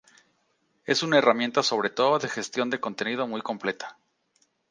Es 0.83 1.03
una 1.03 1.19
herramienta 1.19 1.61
sobre 1.61 1.91
todo 1.91 2.17
de 2.17 2.27
gestión 2.27 2.71
de 2.71 2.79
contenido 2.79 3.27
muy 3.27 3.43
completa. 3.43 3.99